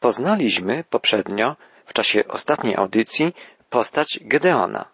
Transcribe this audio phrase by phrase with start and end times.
[0.00, 3.34] Poznaliśmy poprzednio, w czasie ostatniej audycji,
[3.70, 4.84] postać Gedeona.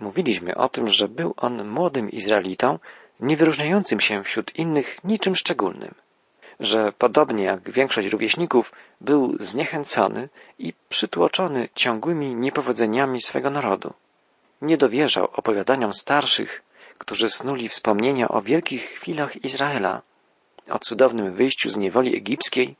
[0.00, 2.78] Mówiliśmy o tym, że był on młodym Izraelitą,
[3.20, 5.94] nie wyróżniającym się wśród innych niczym szczególnym,
[6.60, 13.92] że podobnie jak większość rówieśników był zniechęcony i przytłoczony ciągłymi niepowodzeniami swego narodu.
[14.62, 16.62] Nie dowierzał opowiadaniom starszych,
[16.98, 20.02] którzy snuli wspomnienia o wielkich chwilach Izraela,
[20.70, 22.76] o cudownym wyjściu z niewoli egipskiej,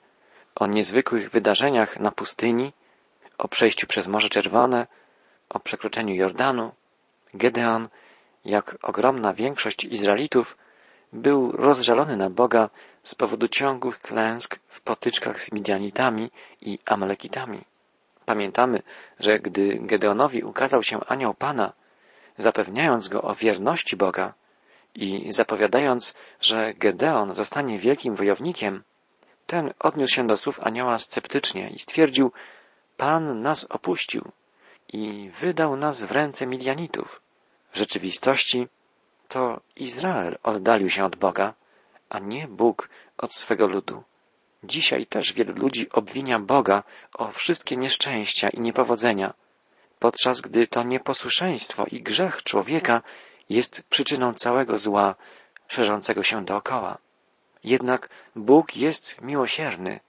[0.57, 2.73] o niezwykłych wydarzeniach na pustyni,
[3.39, 4.87] o przejściu przez Morze Czerwone,
[5.49, 6.73] o przekroczeniu Jordanu.
[7.35, 7.89] Gedeon,
[8.45, 10.57] jak ogromna większość Izraelitów,
[11.13, 12.71] był rozżalony na Boga
[13.03, 16.31] z powodu ciągłych klęsk w potyczkach z Midianitami
[16.61, 17.65] i Amalekitami.
[18.25, 18.83] Pamiętamy,
[19.21, 21.73] że gdy Gedeonowi ukazał się anioł Pana,
[22.39, 24.35] zapewniając go o wierności Boga
[24.95, 28.83] i zapowiadając, że Gedeon zostanie wielkim wojownikiem,
[29.47, 32.33] ten odniósł się do słów anioła sceptycznie i stwierdził,
[32.97, 34.33] Pan nas opuścił
[34.89, 37.21] i wydał nas w ręce Midianitów.
[37.71, 38.69] W rzeczywistości
[39.29, 41.55] to Izrael oddalił się od Boga,
[42.09, 44.03] a nie Bóg od swego ludu.
[44.65, 46.83] Dzisiaj też wielu ludzi obwinia Boga
[47.15, 49.35] o wszystkie nieszczęścia i niepowodzenia,
[49.99, 53.03] podczas gdy to nieposłuszeństwo i grzech człowieka
[53.49, 55.15] jest przyczyną całego zła
[55.69, 56.99] szerzącego się dookoła.
[57.67, 60.01] Jednak Bóg jest miłosierny,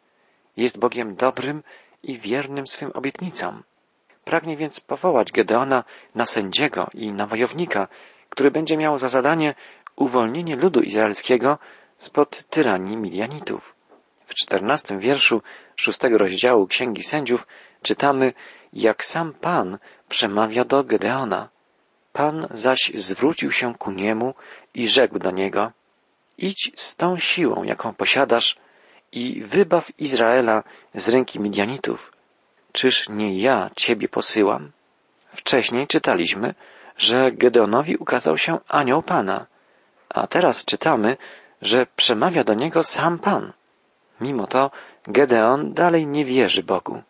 [0.57, 1.63] jest Bogiem dobrym
[2.03, 3.63] i wiernym swym obietnicom.
[4.23, 5.83] Pragnie więc powołać Gedeona
[6.15, 7.87] na sędziego i na wojownika,
[8.29, 9.55] który będzie miał za zadanie
[9.95, 11.57] uwolnienie ludu izraelskiego
[11.97, 13.75] spod tyranii Midianitów.
[14.25, 15.41] W czternastym wierszu
[15.75, 17.47] szóstego rozdziału Księgi Sędziów
[17.81, 18.33] czytamy,
[18.73, 19.77] jak sam Pan
[20.09, 21.49] przemawia do Gedeona.
[22.13, 24.33] Pan zaś zwrócił się ku niemu
[24.73, 25.71] i rzekł do niego,
[26.37, 28.57] idź z tą siłą, jaką posiadasz
[29.11, 32.11] i wybaw Izraela z ręki Midianitów.
[32.71, 34.71] Czyż nie ja Ciebie posyłam?
[35.33, 36.55] Wcześniej czytaliśmy,
[36.97, 39.45] że Gedeonowi ukazał się anioł Pana,
[40.09, 41.17] a teraz czytamy,
[41.61, 43.53] że przemawia do niego sam Pan.
[44.21, 44.71] Mimo to
[45.07, 47.01] Gedeon dalej nie wierzy Bogu.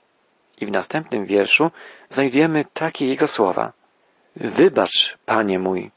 [0.61, 1.71] I w następnym wierszu
[2.09, 3.73] znajdujemy takie jego słowa.
[4.35, 5.91] Wybacz, panie mój,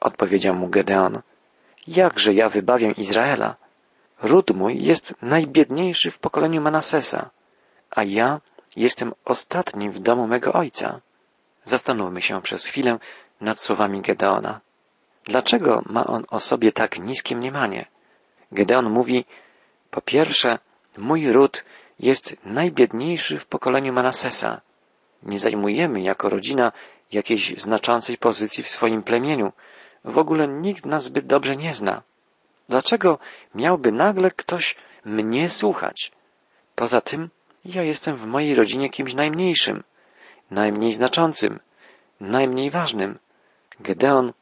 [0.00, 1.22] odpowiedział mu Gedeon.
[1.86, 3.56] Jakże ja wybawię Izraela?
[4.22, 7.30] Ród mój jest najbiedniejszy w pokoleniu Manasesa,
[7.90, 8.40] a ja
[8.76, 11.00] jestem ostatnim w domu mego ojca.
[11.64, 12.98] Zastanówmy się przez chwilę
[13.40, 14.60] nad słowami Gedeona.
[15.24, 17.86] Dlaczego ma on o sobie tak niskie mniemanie?
[18.52, 19.24] Gedeon mówi,
[19.90, 20.58] po pierwsze,
[20.98, 21.64] mój ród
[21.98, 24.60] jest najbiedniejszy w pokoleniu Manasesa.
[25.22, 26.72] Nie zajmujemy jako rodzina
[27.12, 29.52] jakiejś znaczącej pozycji w swoim plemieniu.
[30.04, 32.02] W ogóle nikt nas zbyt dobrze nie zna.
[32.68, 33.18] Dlaczego
[33.54, 36.12] miałby nagle ktoś mnie słuchać?
[36.74, 37.30] Poza tym,
[37.64, 39.82] ja jestem w mojej rodzinie kimś najmniejszym,
[40.50, 41.60] najmniej znaczącym,
[42.20, 43.18] najmniej ważnym.
[43.80, 44.32] Gedeon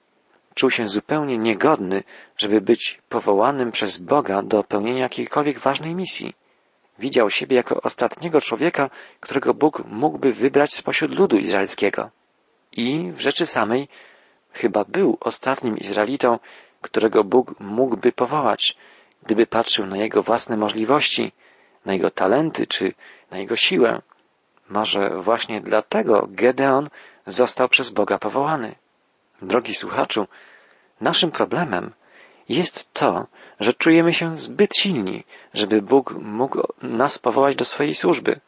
[0.54, 2.02] czuł się zupełnie niegodny,
[2.36, 6.34] żeby być powołanym przez Boga do pełnienia jakiejkolwiek ważnej misji.
[6.98, 8.90] Widział siebie jako ostatniego człowieka,
[9.20, 12.10] którego Bóg mógłby wybrać spośród ludu izraelskiego.
[12.72, 13.88] I w rzeczy samej
[14.52, 16.38] chyba był ostatnim Izraelitą,
[16.80, 18.76] którego Bóg mógłby powołać,
[19.22, 21.32] gdyby patrzył na jego własne możliwości,
[21.84, 22.94] na jego talenty czy
[23.30, 24.02] na jego siłę.
[24.68, 26.88] Może właśnie dlatego Gedeon
[27.26, 28.74] został przez Boga powołany.
[29.42, 30.26] Drogi słuchaczu,
[31.00, 31.92] naszym problemem
[32.48, 33.26] jest to,
[33.60, 35.24] że czujemy się zbyt silni,
[35.54, 38.40] żeby Bóg mógł nas powołać do swojej służby.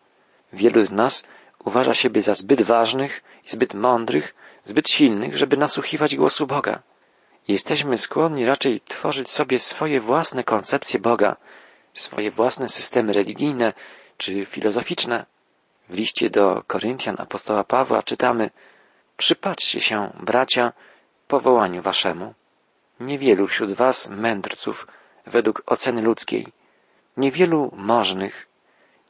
[0.53, 1.25] Wielu z nas
[1.65, 4.35] uważa siebie za zbyt ważnych i zbyt mądrych,
[4.65, 6.83] zbyt silnych, żeby nasłuchiwać głosu Boga.
[7.49, 11.37] Jesteśmy skłonni raczej tworzyć sobie swoje własne koncepcje Boga,
[11.95, 13.73] swoje własne systemy religijne
[14.17, 15.27] czy filozoficzne.
[15.89, 18.51] W liście do Koryntian apostoła Pawła czytamy
[19.17, 20.73] Przypatrzcie się, bracia,
[21.29, 22.35] powołaniu waszemu.
[23.01, 24.87] Niewielu wśród was mędrców
[25.27, 26.47] według oceny ludzkiej,
[27.17, 28.47] niewielu możnych,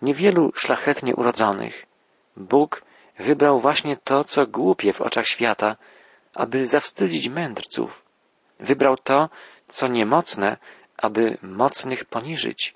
[0.02, 1.86] niewielu szlachetnie urodzonych.
[2.36, 2.82] Bóg
[3.18, 5.76] wybrał właśnie to, co głupie w oczach świata,
[6.34, 8.02] aby zawstydzić mędrców.
[8.60, 9.28] Wybrał to,
[9.68, 10.56] co niemocne,
[10.96, 12.74] aby mocnych poniżyć.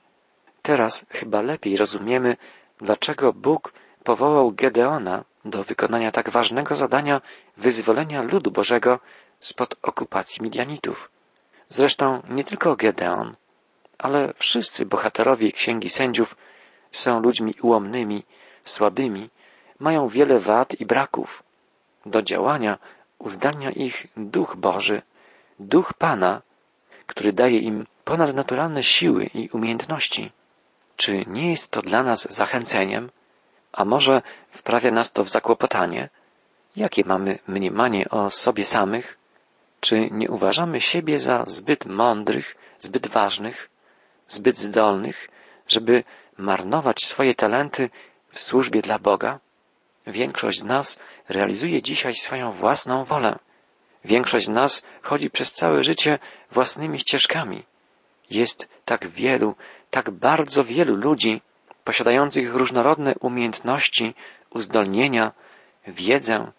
[0.63, 2.37] Teraz chyba lepiej rozumiemy,
[2.79, 3.73] dlaczego Bóg
[4.05, 7.21] powołał Gedeona do wykonania tak ważnego zadania
[7.57, 9.01] wyzwolenia ludu Bożego
[9.41, 11.11] spod okupacji Midianitów.
[11.69, 13.37] Zresztą nie tylko Gedeon,
[13.99, 16.37] ale wszyscy bohaterowie Księgi Sędziów
[16.93, 18.25] są ludźmi ułomnymi,
[18.65, 19.31] słabymi,
[19.79, 21.43] mają wiele wad i braków.
[22.07, 22.79] Do działania
[23.19, 25.03] uzdalnia ich Duch Boży,
[25.61, 26.43] Duch Pana,
[27.07, 30.33] który daje im ponadnaturalne siły i umiejętności.
[30.97, 33.11] Czy nie jest to dla nas zachęceniem?
[33.73, 36.09] A może wprawia nas to w zakłopotanie?
[36.77, 39.19] Jakie mamy mniemanie o sobie samych?
[39.81, 43.71] Czy nie uważamy siebie za zbyt mądrych, zbyt ważnych,
[44.27, 45.29] zbyt zdolnych,
[45.69, 46.05] żeby
[46.39, 47.91] marnować swoje talenty
[48.29, 49.41] w służbie dla Boga?
[50.07, 50.99] Większość z nas
[51.29, 53.39] realizuje dzisiaj swoją własną wolę.
[54.05, 56.19] Większość z nas chodzi przez całe życie
[56.51, 57.65] własnymi ścieżkami.
[58.31, 59.55] Jest tak wielu,
[59.91, 61.43] tak bardzo wielu ludzi
[61.85, 64.15] posiadających różnorodne umiejętności,
[64.51, 65.33] uzdolnienia,
[65.87, 66.53] wiedzę,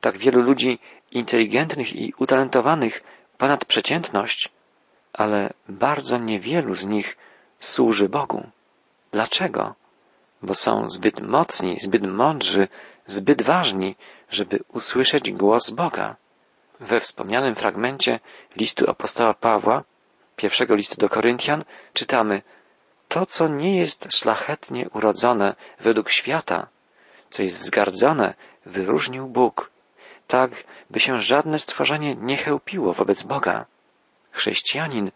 [0.00, 0.78] tak wielu ludzi
[1.10, 3.02] inteligentnych i utalentowanych
[3.38, 4.48] ponad przeciętność,
[5.12, 7.16] ale bardzo niewielu z nich
[7.58, 8.46] służy Bogu.
[9.12, 9.74] Dlaczego?
[10.42, 12.68] Bo są zbyt mocni, zbyt mądrzy,
[13.06, 13.96] zbyt ważni,
[14.28, 16.16] żeby usłyszeć głos Boga.
[16.80, 18.20] We wspomnianym fragmencie
[18.56, 19.84] listu apostoła Pawła,
[20.36, 22.42] pierwszego listu do Koryntian, czytamy
[23.08, 26.68] To, co nie jest szlachetnie urodzone według świata,
[27.30, 28.34] co jest wzgardzone,
[28.66, 29.70] wyróżnił Bóg,
[30.26, 30.50] tak,
[30.90, 33.66] by się żadne stworzenie nie chełpiło wobec Boga.
[34.30, 35.10] Chrześcijanin,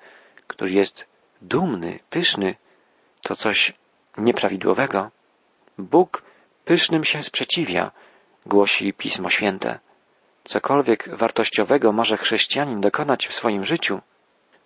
[0.47, 1.07] który jest
[1.43, 2.55] dumny, pyszny,
[3.23, 3.73] to coś
[4.19, 5.11] nieprawidłowego.
[5.79, 6.23] Bóg
[6.65, 7.91] pysznym się sprzeciwia,
[8.47, 9.79] głosi Pismo Święte.
[10.45, 14.01] Cokolwiek wartościowego może chrześcijanin dokonać w swoim życiu,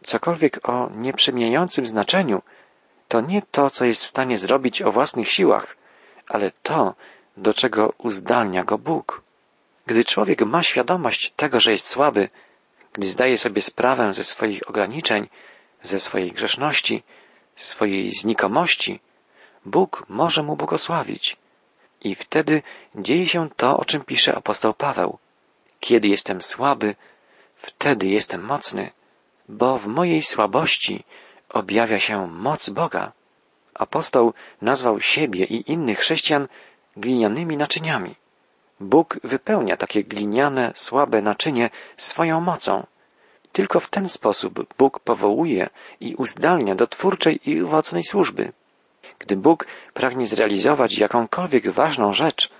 [0.05, 2.43] cokolwiek o nieprzemijającym znaczeniu,
[3.09, 5.77] to nie to, co jest w stanie zrobić o własnych siłach,
[6.29, 6.95] ale to,
[7.37, 9.23] do czego uzdalnia go Bóg.
[9.87, 12.29] Gdy człowiek ma świadomość tego, że jest słaby,
[12.93, 15.29] gdy zdaje sobie sprawę ze swoich ograniczeń,
[15.83, 17.03] ze swojej grzeszności,
[17.57, 19.01] swojej znikomości,
[19.67, 21.37] Bóg może mu błogosławić.
[22.01, 22.63] I wtedy
[22.95, 25.19] dzieje się to, o czym pisze apostoł Paweł.
[25.81, 26.95] Kiedy jestem słaby,
[27.57, 28.91] wtedy jestem mocny,
[29.49, 31.05] bo w mojej słabości
[31.49, 33.13] objawia się moc Boga.
[33.75, 36.49] Apostoł nazwał siebie i innych chrześcijan
[36.97, 38.15] glinianymi naczyniami.
[38.81, 42.87] Bóg wypełnia takie gliniane, słabe naczynie swoją mocą.
[43.53, 45.71] Tylko w ten sposób Bóg powołuje
[46.01, 48.53] i uzdalnia do twórczej i owocnej służby.
[49.19, 52.51] Gdy Bóg pragnie zrealizować jakąkolwiek ważną rzecz,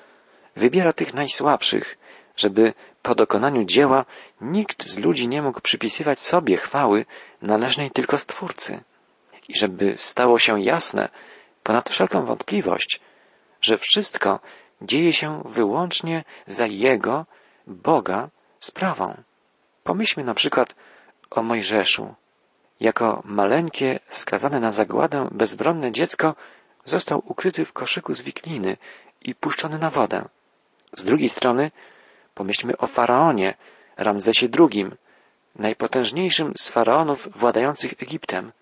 [0.57, 1.99] wybiera tych najsłabszych,
[2.37, 4.05] żeby po dokonaniu dzieła
[4.41, 7.07] nikt z ludzi nie mógł przypisywać sobie chwały
[7.43, 8.81] należnej tylko Stwórcy.
[9.49, 11.09] I żeby stało się jasne,
[11.63, 13.01] ponad wszelką wątpliwość,
[13.61, 14.41] że wszystko
[14.83, 17.27] dzieje się wyłącznie za Jego,
[17.67, 18.29] Boga,
[18.61, 19.23] sprawą.
[19.85, 20.75] Pomyślmy na przykład
[21.31, 22.15] o Mojżeszu.
[22.81, 26.35] Jako maleńkie, skazane na zagładę, bezbronne dziecko
[26.85, 28.77] został ukryty w koszyku z wikliny
[29.23, 30.25] i puszczony na wodę.
[30.97, 31.71] Z drugiej strony
[32.35, 33.55] pomyślmy o Faraonie,
[33.97, 34.87] Ramzesie II,
[35.57, 38.53] najpotężniejszym z faraonów władających Egiptem.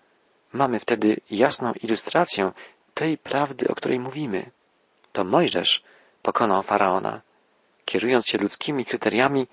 [0.53, 2.51] Mamy wtedy jasną ilustrację
[2.93, 4.51] tej prawdy, o której mówimy.
[5.11, 5.83] To Mojżesz
[6.21, 7.21] pokonał faraona.
[7.85, 9.47] Kierując się ludzkimi kryteriami,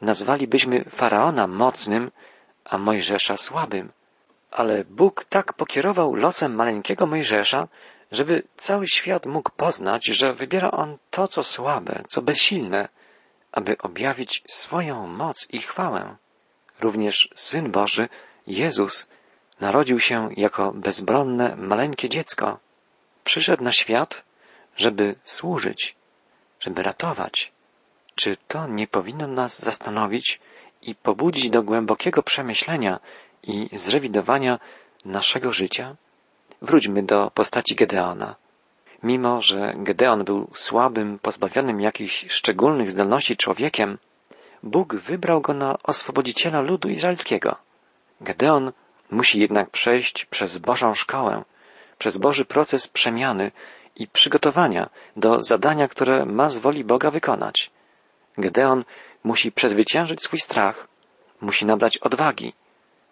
[0.00, 2.10] nazwalibyśmy faraona mocnym,
[2.64, 3.92] a Mojżesza słabym.
[4.50, 7.68] Ale Bóg tak pokierował losem maleńkiego Mojżesza,
[8.12, 12.88] żeby cały świat mógł poznać, że wybiera on to, co słabe, co bezsilne,
[13.52, 16.16] aby objawić swoją moc i chwałę.
[16.80, 18.08] Również Syn Boży,
[18.46, 19.08] Jezus,
[19.60, 22.58] narodził się jako bezbronne, maleńkie dziecko.
[23.24, 24.22] Przyszedł na świat,
[24.76, 25.96] żeby służyć,
[26.60, 27.52] żeby ratować.
[28.14, 30.40] Czy to nie powinno nas zastanowić
[30.84, 33.00] i pobudzić do głębokiego przemyślenia
[33.42, 34.58] i zrewidowania
[35.04, 35.96] naszego życia?
[36.62, 38.34] Wróćmy do postaci Gedeona.
[39.02, 43.98] Mimo, że Gedeon był słabym, pozbawionym jakichś szczególnych zdolności człowiekiem,
[44.62, 47.56] Bóg wybrał go na oswobodziciela ludu izraelskiego.
[48.20, 48.72] Gedeon
[49.10, 51.44] musi jednak przejść przez Bożą szkołę,
[51.98, 53.52] przez Boży proces przemiany
[53.96, 57.70] i przygotowania do zadania, które ma z woli Boga wykonać.
[58.38, 58.84] Gedeon
[59.24, 60.88] musi przezwyciężyć swój strach,
[61.40, 62.52] musi nabrać odwagi.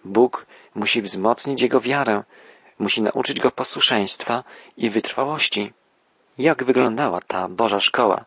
[0.05, 2.23] Bóg musi wzmocnić jego wiarę,
[2.79, 4.45] musi nauczyć go posłuszeństwa
[4.77, 5.73] i wytrwałości.
[6.39, 8.25] Jak wyglądała ta Boża szkoła?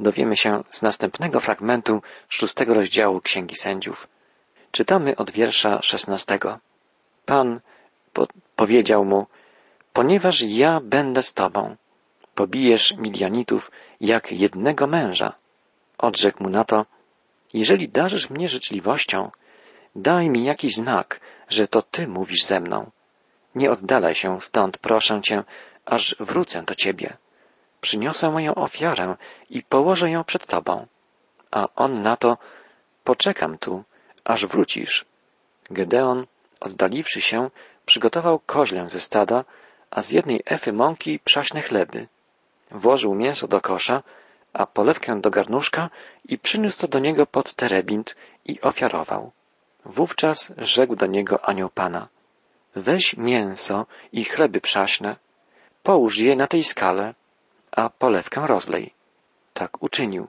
[0.00, 4.08] Dowiemy się z następnego fragmentu szóstego rozdziału Księgi Sędziów.
[4.72, 6.58] Czytamy od wiersza szesnastego.
[7.26, 7.60] Pan
[8.12, 9.26] po powiedział mu,
[9.92, 11.76] ponieważ ja będę z tobą,
[12.34, 15.32] pobijesz Midianitów jak jednego męża.
[15.98, 16.86] Odrzekł mu na to,
[17.54, 19.30] jeżeli darzysz mnie życzliwością,
[19.96, 22.90] daj mi jakiś znak, że to ty mówisz ze mną.
[23.54, 25.44] Nie oddalaj się stąd, proszę cię,
[25.86, 27.16] aż wrócę do ciebie.
[27.80, 29.16] Przyniosę moją ofiarę
[29.50, 30.86] i położę ją przed tobą.
[31.50, 32.38] A on na to,
[33.04, 33.84] poczekam tu,
[34.24, 35.04] aż wrócisz.
[35.70, 36.26] Gedeon,
[36.60, 37.50] oddaliwszy się,
[37.86, 39.44] przygotował koźlę ze stada,
[39.90, 42.08] a z jednej efy mąki przaśne chleby.
[42.70, 44.02] Włożył mięso do kosza,
[44.52, 45.90] a polewkę do garnuszka
[46.24, 49.32] i przyniósł to do niego pod terebint i ofiarował.
[49.84, 52.08] Wówczas rzekł do niego anioł Pana,
[52.76, 55.16] weź mięso i chleby przaśne,
[55.82, 57.14] połóż je na tej skale,
[57.72, 58.94] a polewkę rozlej.
[59.54, 60.26] Tak uczynił.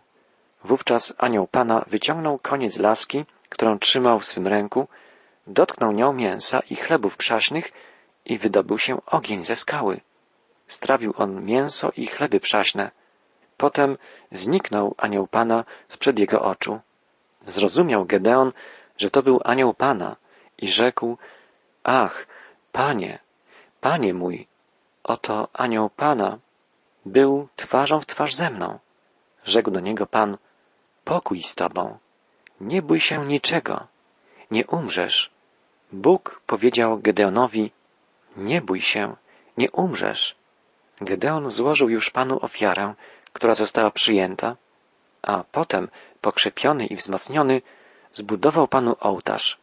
[0.63, 4.87] Wówczas anioł Pana wyciągnął koniec laski, którą trzymał w swym ręku,
[5.47, 7.71] dotknął nią mięsa i chlebów przaśnych
[8.25, 10.01] i wydobył się ogień ze skały.
[10.67, 12.91] Strawił on mięso i chleby przaśne.
[13.61, 13.97] Potem
[14.31, 16.79] zniknął anioł Pana sprzed jego oczu.
[17.47, 18.51] Zrozumiał Gedeon,
[18.97, 20.15] że to był anioł Pana
[20.57, 21.17] i rzekł,
[21.83, 22.27] ach,
[22.71, 23.19] Panie,
[23.81, 24.47] Panie mój,
[25.03, 26.37] oto anioł Pana
[27.05, 28.79] był twarzą w twarz ze mną.
[29.45, 30.37] Rzekł do niego Pan,
[31.03, 31.97] pokój z Tobą,
[32.61, 33.87] nie bój się niczego,
[34.51, 35.31] nie umrzesz.
[35.91, 37.71] Bóg powiedział Gedeonowi,
[38.37, 39.15] nie bój się,
[39.57, 40.35] nie umrzesz.
[41.01, 42.93] Gedeon złożył już Panu ofiarę,
[43.33, 44.55] która została przyjęta,
[45.21, 45.89] a potem,
[46.21, 47.61] pokrzepiony i wzmocniony,
[48.11, 49.57] zbudował Panu ołtarz.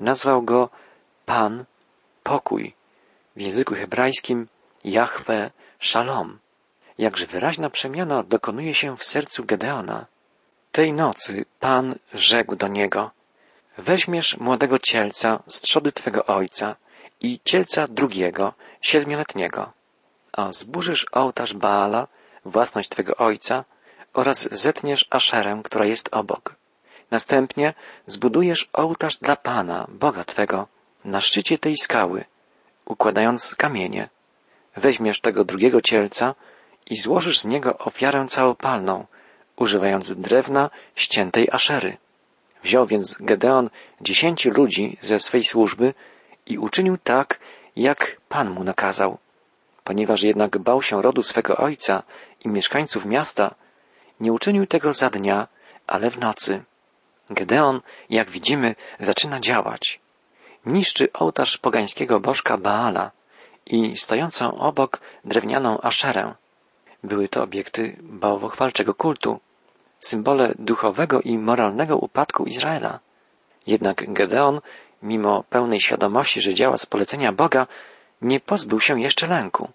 [0.00, 0.68] Nazwał go
[1.26, 1.64] Pan,
[2.22, 2.74] pokój,
[3.36, 4.48] w języku hebrajskim
[4.84, 5.50] Jahwe
[5.80, 6.38] Shalom.
[6.98, 10.06] Jakże wyraźna przemiana dokonuje się w sercu Gedeona.
[10.72, 13.10] Tej nocy Pan rzekł do niego,
[13.78, 16.76] weźmiesz młodego cielca z trzody twego ojca
[17.20, 19.72] i cielca drugiego, siedmioletniego,
[20.32, 22.08] a zburzysz ołtarz Baala,
[22.48, 23.64] własność twego ojca,
[24.14, 26.54] oraz zetniesz Aszerę, która jest obok.
[27.10, 27.74] Następnie
[28.06, 30.68] zbudujesz ołtarz dla Pana, Boga Twego,
[31.04, 32.24] na szczycie tej skały,
[32.84, 34.08] układając kamienie.
[34.76, 36.34] Weźmiesz tego drugiego cielca
[36.86, 39.06] i złożysz z niego ofiarę całopalną,
[39.56, 41.96] używając drewna ściętej aszery.
[42.62, 45.94] Wziął więc Gedeon dziesięciu ludzi ze swej służby
[46.46, 47.38] i uczynił tak,
[47.76, 49.18] jak Pan mu nakazał.
[49.88, 52.02] Ponieważ jednak bał się rodu swego ojca
[52.44, 53.54] i mieszkańców miasta,
[54.20, 55.48] nie uczynił tego za dnia,
[55.86, 56.62] ale w nocy.
[57.30, 57.80] Gedeon,
[58.10, 60.00] jak widzimy, zaczyna działać.
[60.66, 63.10] Niszczy ołtarz pogańskiego bożka Baala
[63.66, 66.34] i stojącą obok drewnianą aszerę.
[67.04, 69.40] Były to obiekty bałwochwalczego kultu,
[70.00, 72.98] symbole duchowego i moralnego upadku Izraela.
[73.66, 74.60] Jednak Gedeon,
[75.02, 77.66] mimo pełnej świadomości, że działa z polecenia Boga,
[78.22, 79.68] nie pozbył się jeszcze lęku.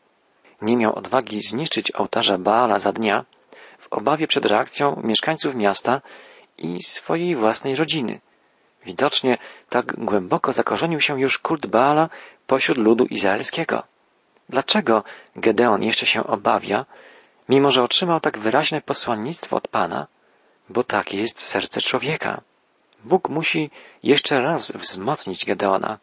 [0.64, 3.26] Nie miał odwagi zniszczyć ołtarza Baala za dnia,
[3.80, 6.02] w obawie przed reakcją mieszkańców miasta
[6.58, 8.20] i swojej własnej rodziny.
[8.86, 9.38] Widocznie
[9.70, 12.10] tak głęboko zakorzenił się już kult Baala
[12.48, 13.84] pośród ludu izraelskiego.
[14.50, 15.04] Dlaczego
[15.36, 16.86] Gedeon jeszcze się obawia,
[17.50, 20.08] mimo że otrzymał tak wyraźne posłannictwo od Pana?
[20.70, 22.42] Bo takie jest serce człowieka.
[23.04, 23.70] Bóg musi
[24.04, 26.00] jeszcze raz wzmocnić Gedeona.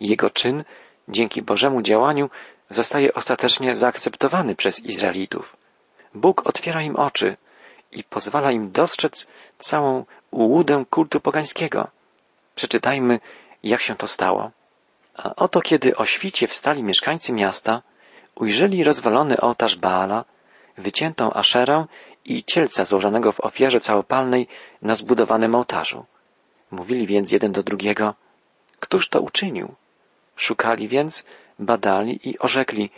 [0.00, 0.64] Jego czyn,
[1.08, 2.30] dzięki Bożemu działaniu,
[2.68, 5.56] zostaje ostatecznie zaakceptowany przez Izraelitów.
[6.14, 7.36] Bóg otwiera im oczy
[7.92, 9.26] i pozwala im dostrzec
[9.58, 11.88] całą ułudę kultu pogańskiego.
[12.54, 13.20] Przeczytajmy,
[13.62, 14.50] jak się to stało.
[15.14, 17.82] A oto kiedy o świcie wstali mieszkańcy miasta,
[18.34, 20.24] ujrzeli rozwalony ołtarz Baala,
[20.78, 21.86] wyciętą aszerę
[22.24, 24.46] i cielca złożonego w ofierze całopalnej
[24.82, 26.04] na zbudowanym ołtarzu.
[26.70, 28.14] Mówili więc jeden do drugiego,
[28.80, 29.74] któż to uczynił?
[30.38, 31.24] Szukali więc,
[31.58, 32.90] badali i orzekli,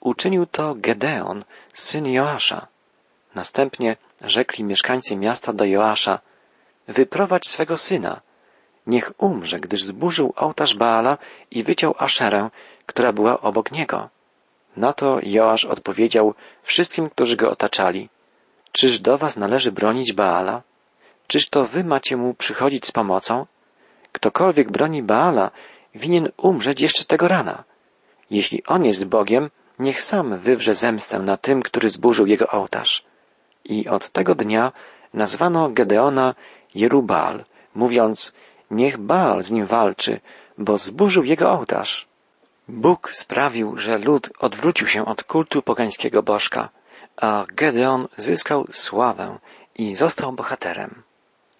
[0.00, 2.66] uczynił to Gedeon, syn Joasza.
[3.34, 6.18] Następnie rzekli mieszkańcy miasta do Joasza,
[6.88, 8.20] wyprowadź swego syna,
[8.86, 11.18] niech umrze, gdyż zburzył ołtarz Baala
[11.50, 12.50] i wyciął Aszerę,
[12.86, 14.08] która była obok niego.
[14.76, 18.08] Na to Joasz odpowiedział wszystkim, którzy go otaczali,
[18.72, 20.62] czyż do was należy bronić Baala?
[21.26, 23.46] Czyż to wy macie mu przychodzić z pomocą?
[24.12, 25.50] Ktokolwiek broni Baala,
[25.96, 27.64] winien umrzeć jeszcze tego rana.
[28.30, 33.04] Jeśli on jest Bogiem, niech sam wywrze zemstę na tym, który zburzył jego ołtarz.
[33.64, 34.72] I od tego dnia
[35.14, 36.34] nazwano Gedeona
[36.74, 38.32] Jerubal, mówiąc,
[38.70, 40.20] niech Baal z nim walczy,
[40.58, 42.06] bo zburzył jego ołtarz.
[42.68, 46.68] Bóg sprawił, że lud odwrócił się od kultu pogańskiego bożka,
[47.16, 49.38] a Gedeon zyskał sławę
[49.78, 51.02] i został bohaterem.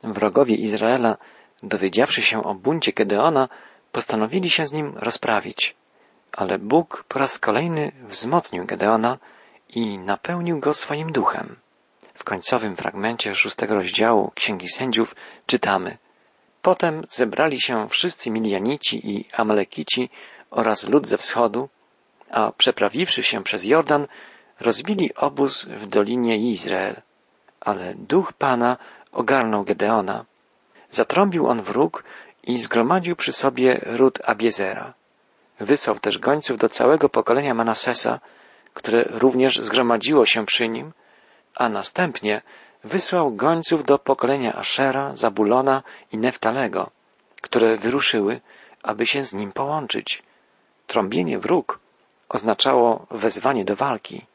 [0.02, 1.16] Wrogowie Izraela,
[1.62, 3.48] dowiedziawszy się o buncie Gedeona,
[3.96, 5.76] postanowili się z nim rozprawić.
[6.32, 9.18] Ale Bóg po raz kolejny wzmocnił Gedeona
[9.68, 11.56] i napełnił go swoim duchem.
[12.14, 15.14] W końcowym fragmencie szóstego rozdziału Księgi Sędziów
[15.46, 15.98] czytamy
[16.62, 20.10] Potem zebrali się wszyscy Milianici i Amalekici
[20.50, 21.68] oraz lud ze wschodu,
[22.30, 24.06] a przeprawiwszy się przez Jordan,
[24.60, 27.02] rozbili obóz w dolinie Izrael.
[27.60, 28.76] Ale duch Pana
[29.12, 29.64] ogarnął
[35.60, 38.20] Wysłał też gońców do całego pokolenia Manasesa,
[38.74, 40.92] które również zgromadziło się przy nim,
[41.54, 42.42] a następnie
[42.84, 46.90] wysłał gońców do pokolenia Ashera, Zabulona i Neftalego,
[47.42, 48.40] które wyruszyły,
[48.82, 50.22] aby się z nim połączyć.
[50.86, 51.80] Trąbienie wróg
[52.28, 54.26] oznaczało wezwanie do walki.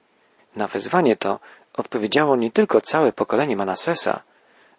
[0.55, 1.39] Na wezwanie to
[1.73, 4.23] odpowiedziało nie tylko całe pokolenie Manasesa,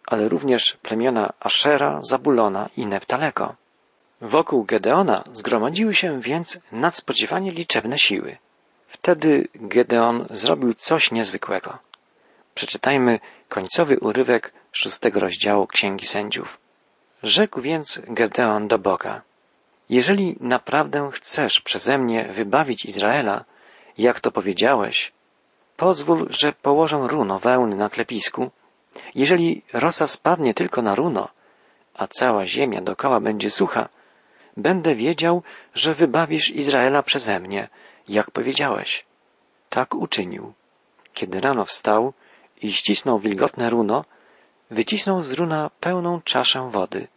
[0.06, 3.54] ale również plemiona Ashera, Zabulona i Neftalego.
[4.20, 8.36] Wokół Gedeona zgromadziły się więc nadspodziewanie liczebne siły.
[8.88, 11.78] Wtedy Gedeon zrobił coś niezwykłego.
[12.54, 16.58] Przeczytajmy końcowy urywek szóstego rozdziału Księgi Sędziów.
[17.22, 19.22] Rzekł więc Gedeon do Boga,
[19.92, 23.44] jeżeli naprawdę chcesz przeze mnie wybawić Izraela,
[23.98, 25.12] jak to powiedziałeś,
[25.76, 28.50] pozwól, że położę runo wełny na klepisku.
[29.14, 31.28] Jeżeli rosa spadnie tylko na runo,
[31.94, 33.88] a cała ziemia dokoła będzie sucha,
[34.56, 35.42] będę wiedział,
[35.74, 37.68] że wybawisz Izraela przeze mnie,
[38.08, 39.04] jak powiedziałeś.
[39.68, 40.52] Tak uczynił.
[41.14, 42.12] Kiedy rano wstał
[42.62, 44.04] i ścisnął wilgotne runo,
[44.70, 47.08] wycisnął z runa pełną czaszę wody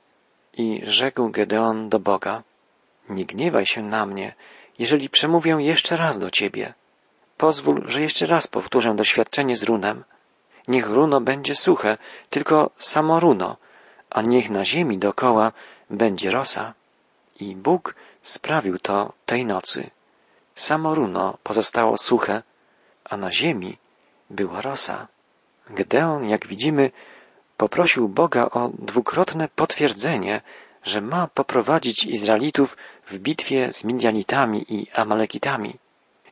[0.57, 2.43] i rzekł Gedeon do Boga,
[3.09, 4.33] nie gniewaj się na mnie,
[4.79, 6.73] jeżeli przemówię jeszcze raz do ciebie.
[7.37, 10.03] Pozwól, że jeszcze raz powtórzę doświadczenie z runem.
[10.67, 11.97] Niech runo będzie suche,
[12.29, 13.57] tylko samo runo,
[14.09, 15.51] a niech na ziemi dokoła
[15.89, 16.73] będzie rosa.
[17.39, 19.89] I Bóg sprawił to tej nocy.
[20.55, 22.43] Samo runo pozostało suche,
[23.03, 23.77] a na ziemi
[24.29, 25.07] była rosa.
[25.69, 26.91] Gedeon, jak widzimy,
[27.57, 30.41] poprosił Boga o dwukrotne potwierdzenie,
[30.83, 35.77] że ma poprowadzić Izraelitów w bitwie z Midianitami i Amalekitami.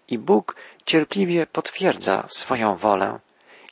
[0.07, 3.19] I Bóg cierpliwie potwierdza swoją wolę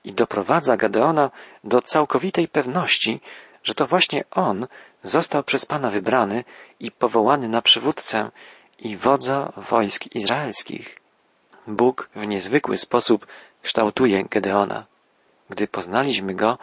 [0.03, 1.31] i doprowadza Gedeona
[1.63, 3.22] do całkowitej pewności,
[3.63, 4.67] że to właśnie on
[5.03, 6.43] został przez Pana wybrany
[6.79, 8.31] i powołany na przywódcę
[8.79, 11.00] i wodza wojsk izraelskich.
[11.67, 13.27] Bóg w niezwykły sposób
[13.62, 14.86] kształtuje Gedeona.
[15.50, 16.58] Gdy poznaliśmy go,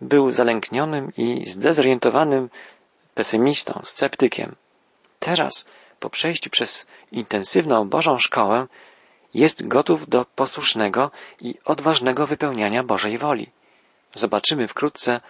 [0.00, 2.50] był zalęknionym i zdezorientowanym
[3.14, 4.56] pesymistą, sceptykiem.
[5.18, 5.68] Teraz,
[6.00, 8.66] po przejściu przez intensywną Bożą szkołę,
[9.34, 13.50] jest gotów do posłusznego i odważnego wypełniania Bożej woli.
[14.14, 15.20] Zobaczymy wkrótce,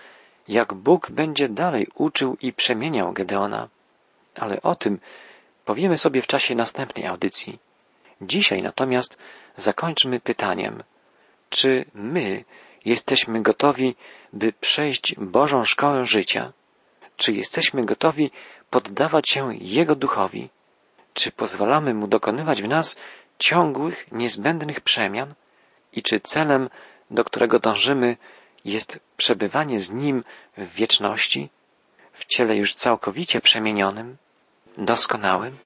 [0.48, 3.68] jak Bóg będzie dalej uczył i przemieniał Gedeona.
[4.34, 5.00] Ale o tym
[5.64, 7.58] powiemy sobie w czasie następnej audycji.
[8.20, 9.18] Dzisiaj natomiast
[9.56, 10.82] zakończmy pytaniem,
[11.50, 12.44] czy my
[12.84, 13.96] jesteśmy gotowi,
[14.32, 16.52] by przejść Bożą szkołę życia?
[17.16, 18.30] Czy jesteśmy gotowi
[18.70, 20.48] poddawać się Jego duchowi?
[21.14, 22.98] Czy pozwalamy Mu dokonywać w nas
[23.40, 25.34] ciągłych, niezbędnych przemian?
[25.92, 26.68] I czy celem,
[27.10, 28.16] do którego dążymy,
[28.64, 30.24] jest przebywanie z Nim
[30.56, 31.50] w wieczności,
[32.12, 34.16] w ciele już całkowicie przemienionym,
[34.78, 35.58] doskonałym?